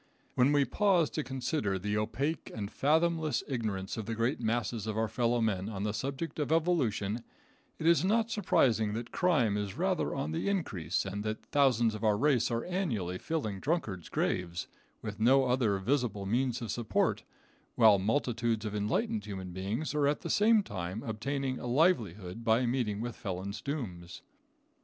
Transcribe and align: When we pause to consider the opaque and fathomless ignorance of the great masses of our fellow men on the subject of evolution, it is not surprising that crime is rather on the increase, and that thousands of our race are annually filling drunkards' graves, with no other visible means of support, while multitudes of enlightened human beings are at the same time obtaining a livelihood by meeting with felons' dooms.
When 0.33 0.51
we 0.51 0.65
pause 0.65 1.11
to 1.11 1.23
consider 1.23 1.77
the 1.77 1.95
opaque 1.95 2.51
and 2.55 2.71
fathomless 2.71 3.43
ignorance 3.47 3.97
of 3.97 4.07
the 4.07 4.15
great 4.15 4.39
masses 4.39 4.87
of 4.87 4.97
our 4.97 5.07
fellow 5.07 5.41
men 5.41 5.69
on 5.69 5.83
the 5.83 5.93
subject 5.93 6.39
of 6.39 6.51
evolution, 6.51 7.23
it 7.77 7.85
is 7.85 8.03
not 8.03 8.31
surprising 8.31 8.93
that 8.93 9.11
crime 9.11 9.57
is 9.57 9.77
rather 9.77 10.15
on 10.15 10.31
the 10.31 10.49
increase, 10.49 11.05
and 11.05 11.23
that 11.23 11.45
thousands 11.45 11.93
of 11.93 12.03
our 12.03 12.17
race 12.17 12.49
are 12.49 12.65
annually 12.65 13.19
filling 13.19 13.59
drunkards' 13.59 14.09
graves, 14.09 14.67
with 15.03 15.19
no 15.19 15.45
other 15.45 15.77
visible 15.77 16.25
means 16.25 16.63
of 16.63 16.71
support, 16.71 17.23
while 17.75 17.99
multitudes 17.99 18.65
of 18.65 18.73
enlightened 18.73 19.25
human 19.25 19.51
beings 19.53 19.93
are 19.93 20.07
at 20.07 20.21
the 20.21 20.31
same 20.31 20.63
time 20.63 21.03
obtaining 21.03 21.59
a 21.59 21.67
livelihood 21.67 22.43
by 22.43 22.65
meeting 22.65 23.01
with 23.01 23.15
felons' 23.15 23.61
dooms. 23.61 24.23